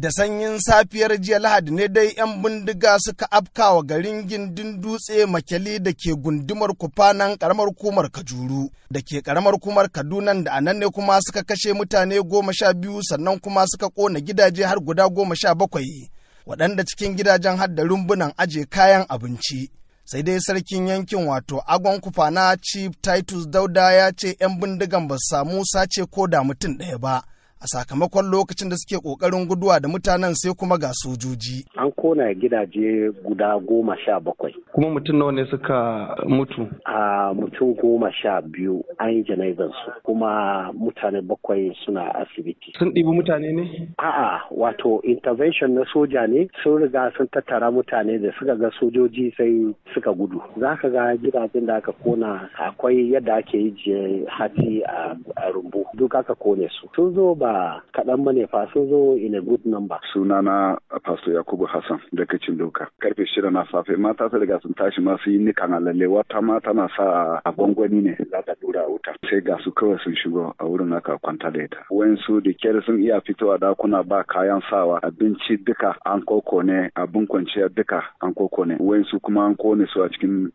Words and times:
Da 0.00 0.10
sanyin 0.12 0.58
safiyar 0.58 1.16
jiya 1.22 1.38
Lahadi 1.38 1.70
ne 1.76 1.88
dai 1.94 2.14
'yan 2.16 2.42
bindiga 2.44 2.96
suka 3.00 3.26
afkawa 3.32 3.82
garin 3.82 4.28
gindin 4.28 4.80
dutse 4.82 5.26
makeli 5.26 5.78
da 5.84 5.92
ke 5.92 6.14
gundumar 6.14 6.70
kufanan 6.74 7.36
karamar 7.38 7.66
hukumar 7.66 8.10
Kajuru 8.10 8.70
da 8.90 9.00
ke 9.02 9.22
karamar 9.22 9.54
hukumar 9.54 9.90
Kaduna 9.90 10.34
da 10.44 10.52
a 10.52 10.60
nan 10.60 10.78
ne 10.78 10.86
kuma 10.86 11.18
suka 11.20 11.42
kashe 11.42 11.72
mutane 11.72 12.22
goma 12.22 12.52
sha 12.54 12.72
biyu 12.74 13.02
sannan 13.02 13.40
kuma 13.40 13.66
suka 13.66 13.88
kona 13.90 14.20
gidaje 14.20 14.62
har 14.64 14.78
guda 14.80 15.08
goma 15.08 15.34
sha 15.36 15.54
bakwai 15.54 16.10
waɗanda 16.46 16.84
cikin 16.84 17.16
gidajen 17.16 17.56
har 17.58 17.68
da 17.74 17.82
rumbunan 17.82 18.32
aje 18.36 18.64
kayan 18.70 19.04
abinci. 19.08 19.70
Sai 20.04 20.22
dai 20.22 20.38
sarkin 20.40 20.86
yankin 20.88 21.26
wato 21.26 21.58
agon 21.66 22.00
kufana 22.00 22.56
Chief 22.62 22.92
Titus 23.02 23.46
Dauda 23.50 23.92
ya 23.92 24.12
ce 24.12 24.36
'yan 24.40 24.60
bindigan 24.60 25.08
ba 25.08 25.16
su 25.18 25.26
samu 25.34 25.64
sace 25.72 26.06
ko 26.06 26.26
da 26.26 26.42
mutum 26.46 26.78
ɗaya 26.78 26.98
ba. 26.98 27.14
A 27.60 27.66
sakamakon 27.66 28.30
lokacin 28.30 28.68
da 28.70 28.76
suke 28.76 28.96
ƙoƙarin 29.02 29.48
guduwa 29.48 29.80
da 29.80 29.88
mutanen 29.88 30.34
sai 30.34 30.54
kuma 30.54 30.78
ga 30.78 30.92
sojoji. 30.94 31.66
An 31.76 31.90
kona 31.92 32.32
gidaje 32.34 33.10
guda 33.26 33.58
goma 33.58 33.96
sha 34.04 34.20
bakwai. 34.20 34.54
Kuma 34.72 34.88
mutum 34.90 35.18
nawa 35.18 35.32
ne 35.34 35.44
suka 35.50 36.14
mutu? 36.28 36.68
A 36.86 37.34
mutum 37.34 37.74
goma 37.74 38.12
sha 38.14 38.40
biyu 38.40 38.84
an 39.00 39.10
yi 39.10 39.24
jana'izar 39.24 39.70
su 39.74 39.90
kuma 40.04 40.70
mutane 40.72 41.20
bakwai 41.20 41.74
suna 41.84 42.14
asibiti. 42.14 42.72
Sun 42.78 42.92
ɗibi 42.94 43.10
mutane 43.10 43.50
ne? 43.52 43.88
A'a 43.98 44.40
wato 44.54 45.00
intervention 45.02 45.74
na 45.74 45.82
soja 45.92 46.28
ne 46.28 46.48
sun 46.62 46.82
riga 46.82 47.10
sun 47.16 47.26
tattara 47.26 47.70
mutane 47.72 48.22
da 48.22 48.30
suka 48.38 48.54
ga 48.54 48.70
sojoji 48.78 49.34
sai 49.36 49.74
suka 49.94 50.12
gudu. 50.14 50.40
Za 50.60 50.76
ka 50.76 50.88
ga 50.88 51.16
gidajen 51.16 51.66
da 51.66 51.76
aka 51.82 51.92
kona 51.92 52.48
akwai 52.54 53.10
yadda 53.12 53.34
ake 53.42 53.58
yi 53.58 54.24
hati 54.30 54.82
a 54.86 55.50
rumbu 55.50 55.84
duk 55.96 56.14
aka 56.14 56.34
ƙone 56.34 56.68
su. 56.70 56.86
Sun 56.94 57.14
zo 57.14 57.34
ba 57.34 57.47
ba 57.48 57.82
kaɗan 57.94 58.24
ba 58.24 58.32
ne 58.32 58.46
fa 58.46 58.66
sun 58.72 58.88
zo 58.88 59.16
in 59.16 59.34
a 59.34 59.40
good 59.40 59.64
number. 59.64 59.98
Sunana 60.12 60.76
Pastor 61.04 61.32
Yakubu 61.32 61.66
Hassan 61.66 62.00
da 62.12 62.24
kacin 62.24 62.58
doka. 62.58 62.88
Karfe 63.00 63.24
shida 63.26 63.50
na 63.52 63.64
safe 63.72 63.96
mata 63.98 64.28
su 64.30 64.38
riga 64.38 64.60
sun 64.62 64.74
tashi 64.74 65.00
ma 65.00 65.16
su 65.24 65.30
yi 65.30 65.38
nikan 65.38 65.72
alalle 65.72 66.06
wata 66.06 66.40
ma 66.42 66.60
tana 66.60 66.88
sa 66.96 67.40
a 67.44 67.52
gwangwani 67.52 68.02
ne 68.02 68.16
za 68.30 68.42
ta 68.46 68.52
dura 68.60 68.84
wuta. 68.88 69.14
Sai 69.30 69.40
ga 69.40 69.56
su 69.64 69.70
kawai 69.72 69.98
sun 70.04 70.14
shigo 70.20 70.52
a 70.58 70.64
wurin 70.64 70.92
aka 70.96 71.16
kwanta 71.18 71.50
da 71.50 71.62
ita. 71.64 71.80
Wayansu 71.90 72.40
da 72.44 72.52
kyar 72.52 72.82
sun 72.84 73.00
iya 73.02 73.20
fitowa 73.20 73.58
dakuna 73.58 74.02
ba 74.02 74.24
kayan 74.24 74.60
sawa 74.70 75.00
abinci 75.02 75.56
duka 75.64 75.96
an 76.04 76.22
koko 76.22 76.62
ne 76.62 76.90
abin 76.96 77.26
kwanciya 77.26 77.68
duka 77.74 78.02
an 78.20 78.34
koko 78.34 78.64
ne. 78.64 78.76
Wayansu 78.80 79.20
kuma 79.22 79.46
an 79.46 79.56
ƙone 79.56 79.86
su 79.92 80.02
a 80.02 80.08
cikin 80.12 80.52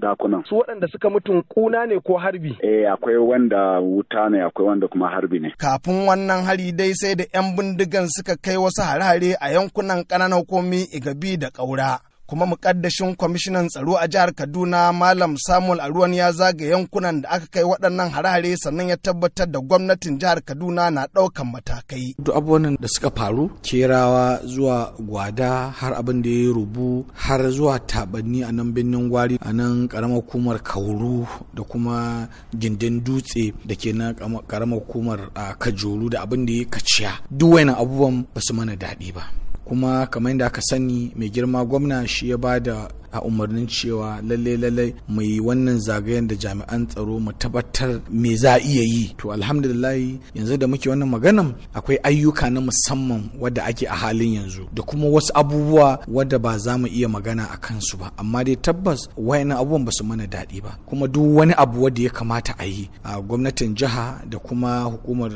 dakunan. 0.00 0.42
Su 0.48 0.56
waɗanda 0.58 0.88
suka 0.90 1.10
mutu 1.10 1.42
kuna 1.48 1.86
ne 1.86 2.00
ko 2.00 2.16
harbi? 2.18 2.56
Eh 2.62 2.86
akwai 2.90 3.16
wanda 3.16 3.78
wuta 3.80 4.28
ne 4.30 4.42
akwai 4.42 4.66
wanda 4.66 4.88
kuma 4.88 5.08
harbi 5.08 5.38
ne. 5.40 5.54
Kafin 5.58 6.06
wannan 6.08 6.31
hari 6.40 6.72
dai 6.72 6.92
sai 6.96 7.14
da 7.14 7.24
'yan 7.32 7.52
bindigan 7.56 8.08
suka 8.08 8.34
kai 8.40 8.56
wasu 8.56 8.80
hare-hare 8.82 9.36
a 9.40 9.52
yankunan 9.52 10.00
ƙananan 10.08 10.38
hukumi 10.40 10.88
igabi 10.96 11.36
da 11.36 11.50
ƙaura. 11.50 12.11
Kuma 12.32 12.46
mukaddashin 12.48 13.12
kwamishinan 13.16 13.68
tsaro 13.68 13.92
a 14.00 14.08
jihar 14.08 14.32
kaduna 14.32 14.88
malam 14.92 15.36
samuel 15.36 15.80
aruwan 15.84 16.14
ya 16.16 16.32
zaga 16.32 16.64
yankunan 16.72 17.20
da 17.22 17.28
aka 17.36 17.46
kai 17.52 17.62
waɗannan 17.70 18.08
hare-hare 18.14 18.56
sannan 18.56 18.88
ya 18.88 18.96
tabbatar 18.96 19.48
da 19.52 19.60
gwamnatin 19.60 20.16
jihar 20.20 20.40
kaduna 20.48 20.88
na 20.90 21.02
ɗaukan 21.14 21.44
matakai. 21.52 22.16
Duk 22.24 22.32
abubuwan 22.36 22.76
da 22.80 22.88
suka 22.88 23.10
faru 23.18 23.44
kerawa 23.66 24.40
zuwa 24.52 24.94
gwada 25.08 25.52
har 25.78 25.92
abin 26.00 26.22
da 26.24 26.30
ya 26.30 26.48
rubu 26.56 27.04
har 27.24 27.42
zuwa 27.56 27.76
tabanni 27.90 28.40
a 28.44 28.50
nan 28.56 28.72
birnin 28.74 29.10
gwari 29.12 29.36
a 29.36 29.50
nan 29.58 29.84
karamar 29.92 30.16
hukumar 30.24 30.58
kauru 30.64 31.28
da 31.56 31.62
kuma 31.70 32.28
gindin 32.60 33.04
dutse 33.04 33.52
da 33.68 33.74
ke 33.76 33.92
na 33.92 34.06
karamar 34.50 34.78
hukumar 34.80 35.20
kajoru 35.60 36.08
da 36.08 36.22
abin 36.24 36.46
da 36.48 36.52
ya 36.52 36.64
kaciya. 36.64 37.12
Duk 37.30 37.52
wani 37.60 37.72
abubuwan 37.76 38.24
ba 38.34 38.40
su 38.40 38.52
mana 38.56 38.72
daɗi 38.72 39.12
ba. 39.16 39.41
Kuma 39.72 40.04
kamar 40.06 40.32
yadda 40.36 40.46
aka 40.46 40.60
sani 40.60 41.12
mai 41.16 41.30
girma 41.32 41.64
gwamna 41.64 42.04
shi 42.06 42.28
ya 42.28 42.36
ba 42.36 42.60
da 42.60 42.88
a 43.12 43.18
umarnin 43.28 43.66
cewa 43.66 44.20
lalle 44.28 44.56
lalle 44.62 44.86
mai 45.14 45.40
wannan 45.46 45.78
zagayen 45.86 46.26
da 46.30 46.34
jami'an 46.42 46.82
tsaro 46.90 47.14
mu 47.24 47.32
tabbatar 47.40 47.92
me 48.20 48.30
za 48.42 48.52
a 48.54 48.60
iya 48.70 48.82
yi. 48.94 49.04
To 49.18 49.24
alhamdulillah 49.36 49.94
yanzu 50.36 50.54
da 50.60 50.66
muke 50.70 50.86
wannan 50.90 51.08
maganan 51.14 51.48
akwai 51.76 51.98
ayyuka 52.08 52.46
na 52.50 52.60
musamman 52.66 53.22
wadda 53.40 53.62
ake 53.70 53.84
a 53.86 53.94
halin 54.02 54.32
yanzu 54.38 54.62
da 54.76 54.82
kuma 54.88 55.06
wasu 55.14 55.30
abubuwa 55.40 55.88
wadda 56.08 56.38
ba 56.44 56.52
za 56.64 56.72
mu 56.80 56.86
iya 56.86 57.08
magana 57.08 57.44
a 57.50 57.56
kansu 57.64 57.94
ba. 58.00 58.06
Amma 58.20 58.40
dai 58.46 58.56
tabbas 58.64 59.00
wayannan 59.26 59.58
abubuwan 59.60 59.84
ba 59.86 59.92
su 59.96 60.02
mana 60.08 60.24
daɗi 60.34 60.58
ba. 60.64 60.72
Kuma 60.88 61.06
duk 61.14 61.28
wani 61.36 61.52
abu 61.62 61.76
wadda 61.84 62.02
ya 62.06 62.10
kamata 62.18 62.52
a 62.58 62.64
yi 62.66 62.84
a 63.04 63.20
gwamnatin 63.20 63.74
jiha 63.74 64.22
da 64.30 64.38
kuma 64.38 64.82
hukumar 64.84 65.32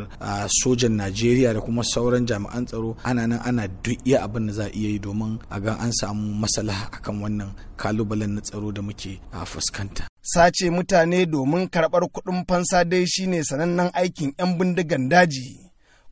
sojan 0.63 0.93
najeriya 0.97 1.55
da 1.55 1.61
kuma 1.61 1.83
sauran 1.85 2.27
jami'an 2.27 2.65
tsaro 2.67 2.97
ana 3.05 3.27
nan 3.27 3.41
ana 3.45 3.65
duk 3.69 3.99
iya 4.07 4.23
abin 4.25 4.47
da 4.47 4.53
za 4.53 4.65
a 4.67 4.71
iya 4.75 4.91
yi 4.95 4.99
domin 4.99 5.39
a 5.51 5.57
ga 5.61 5.73
an 5.81 5.93
samu 5.93 6.35
maslaha 6.43 6.87
akan 6.97 7.17
wannan 7.23 7.51
kalubalen 7.77 8.35
na 8.35 8.41
tsaro 8.41 8.73
da 8.73 8.83
muke 8.83 9.21
a 9.33 9.45
fuskanta. 9.47 10.09
Sace 10.23 10.71
mutane 10.71 11.27
domin 11.27 11.69
karɓar 11.69 12.03
kuɗin 12.15 12.45
fansa 12.49 12.85
dai 12.85 13.05
shine 13.07 13.43
sanannen 13.49 13.91
aikin 13.95 14.33
'yan 14.39 14.59
bindigan 14.59 15.09
daji. 15.11 15.61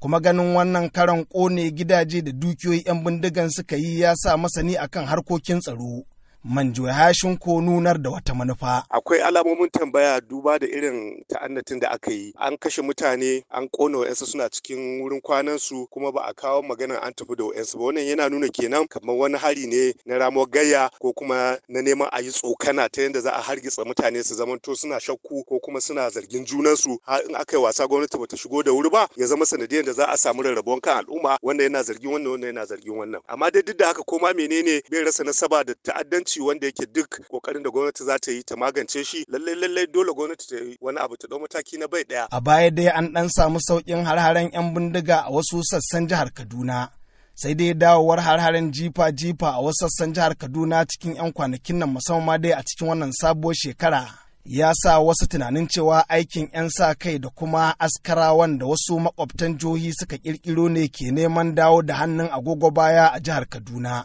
Kuma 0.01 0.21
ganin 0.21 0.55
wannan 0.55 0.91
karan 0.91 1.25
ƙone 1.25 1.71
gidaje 1.77 2.23
da 2.23 2.33
dukiyoyi 2.33 2.83
'yan 2.87 3.05
bindigan 3.05 3.51
suka 3.51 3.77
yi 3.77 4.01
ya 4.01 4.15
sa 4.17 4.37
masani 4.37 4.77
akan 4.77 5.07
harkokin 5.07 5.61
tsaro. 5.61 6.05
Manjo 6.45 6.83
hashin 6.87 7.37
ko 7.39 7.61
nunar 7.61 7.99
da 7.99 8.11
wata 8.11 8.35
manufa. 8.35 8.85
Akwai 8.91 9.21
alamomin 9.21 9.71
tambaya 9.71 10.21
duba 10.21 10.59
da 10.59 10.67
irin 10.67 11.25
ta'annatin 11.29 11.81
da 11.81 11.91
aka 11.91 12.11
yi. 12.11 12.35
An 12.39 12.57
kashe 12.59 12.83
mutane, 12.83 13.43
an 13.51 13.69
kona 13.69 13.99
wa'yansu 13.99 14.27
suna 14.27 14.49
cikin 14.51 15.01
wurin 15.01 15.21
kwanan 15.23 15.59
su 15.59 15.87
kuma 15.91 16.13
ba 16.13 16.21
a 16.29 16.35
kawo 16.35 16.63
magana 16.63 17.01
an 17.03 17.15
tafi 17.15 17.35
da 17.37 17.45
wa'yansu 17.45 17.79
ba. 17.79 17.85
Wannan 17.85 18.05
yana 18.07 18.29
nuna 18.29 18.49
kenan 18.49 18.87
kamar 18.89 19.17
wani 19.17 19.39
hari 19.39 19.67
ne 19.67 19.95
na 20.05 20.19
ramuwar 20.19 20.49
gayya 20.51 20.91
ko 21.01 21.13
kuma 21.15 21.57
na 21.69 21.81
neman 21.81 22.09
a 22.13 22.21
yi 22.21 22.29
tsokana 22.31 22.89
ta 22.93 23.01
yadda 23.03 23.21
za 23.21 23.31
a 23.33 23.41
hargitsa 23.41 23.85
mutane 23.85 24.23
su 24.23 24.35
zamanto 24.35 24.77
suna 24.77 25.01
shakku 25.01 25.45
ko 25.49 25.59
kuma 25.61 25.81
suna 25.81 26.11
zargin 26.11 26.45
junansu 26.45 26.99
har 27.07 27.23
in 27.29 27.35
aka 27.37 27.57
yi 27.57 27.63
wasa 27.63 27.87
gwamnati 27.89 28.19
bata 28.19 28.37
shigo 28.37 28.63
da 28.63 28.71
wuri 28.73 28.91
ba 28.91 29.09
ya 29.17 29.27
zama 29.27 29.47
sanadiyar 29.47 29.85
da 29.85 29.93
za 29.93 30.07
a 30.09 30.17
samu 30.17 30.43
rarrabuwan 30.43 30.81
kan 30.81 30.99
al'umma 30.99 31.39
wanda 31.43 31.65
yana 31.65 31.83
zargin 31.83 32.13
wannan 32.13 32.31
wanda 32.31 32.47
yana 32.47 32.67
zargin 32.67 32.93
wannan. 32.93 33.21
Amma 33.29 33.51
dai 33.51 33.63
duk 33.63 33.79
da 33.79 33.87
haka 33.87 34.03
koma 34.03 34.35
menene 34.35 34.83
bai 34.91 35.05
rasa 35.05 35.25
nasaba 35.25 35.65
da 35.65 35.73
ta'addanci 35.83 36.34
wanda 36.41 36.67
yake 36.67 36.87
duk 36.87 37.09
ƙoƙarin 37.31 37.63
da 37.63 37.71
gwamnati 37.71 38.05
za 38.05 38.19
ta 38.19 38.31
yi 38.31 38.43
ta 38.43 38.57
magance 38.57 39.05
shi 39.05 39.25
lallai 39.29 39.55
lallai 39.55 39.87
dole 39.87 40.13
gwamnati 40.15 40.47
ta 40.49 40.57
yi 40.57 40.79
wani 40.81 40.99
abu 40.99 41.17
ta 41.17 41.27
ɗau 41.29 41.41
mataki 41.41 41.79
na 41.79 41.87
bai 41.89 42.03
ɗaya 42.05 42.27
a 42.31 42.41
baya 42.41 42.71
dai 42.71 42.89
an 42.89 43.13
dan 43.13 43.29
samu 43.29 43.59
saukin 43.61 44.05
har-haren 44.05 44.51
yan 44.53 44.75
bindiga 44.75 45.25
a 45.27 45.31
wasu 45.31 45.63
sassan 45.65 46.09
jihar 46.09 46.31
Kaduna 46.35 46.89
sai 47.35 47.55
dai 47.55 47.75
dawowar 47.75 48.21
har-haren 48.21 48.71
jifa-jifa 48.73 49.49
a 49.55 49.61
wasu 49.61 49.87
sassan 49.89 50.13
jihar 50.15 50.35
Kaduna 50.37 50.85
cikin 50.87 51.15
'yan 51.17 51.33
kwanakin 51.33 51.77
nan 51.79 51.91
musamman 51.95 52.41
dai 52.43 52.53
a 52.53 52.63
cikin 52.69 52.89
wannan 52.89 53.13
sabuwar 53.21 53.55
shekara 53.63 54.03
ya 54.47 54.75
sa 54.75 54.99
wasu 55.01 55.27
tunanin 55.27 55.69
cewa 55.69 56.09
aikin 56.09 56.49
'yan 56.53 56.69
sa 56.71 56.95
kai 56.95 57.19
da 57.19 57.29
kuma 57.29 57.75
askarawan 57.79 58.59
da 58.59 58.67
wasu 58.67 59.01
makwabtan 59.01 59.59
jihohi 59.59 59.91
suka 59.99 60.19
kirkiro 60.19 60.69
ne 60.69 60.89
ke 60.89 61.11
neman 61.11 61.55
dawo 61.55 61.83
da 61.83 61.95
hannun 61.95 62.29
agogo 62.37 62.71
baya 62.71 63.09
a 63.13 63.21
jihar 63.21 63.47
Kaduna. 63.49 64.05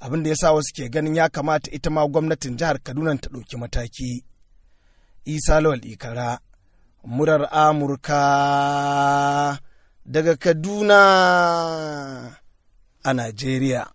Abin 0.00 0.22
da 0.22 0.30
ya 0.30 0.36
sa 0.36 0.52
wasu 0.52 0.72
ke 0.74 0.88
ganin 0.90 1.14
ya 1.16 1.28
kamata 1.28 1.70
ita 1.70 1.90
ma 1.90 2.06
gwamnatin 2.06 2.56
jihar 2.56 2.78
kaduna 2.82 3.16
ta 3.18 3.28
ɗauki 3.30 3.56
mataki. 3.56 4.24
Isa 5.24 5.60
lawal 5.60 5.84
ikara 5.84 6.38
murar 7.04 7.48
amurka 7.52 8.20
daga 10.06 10.36
kaduna 10.36 10.98
a 13.04 13.10
najeriya. 13.14 13.90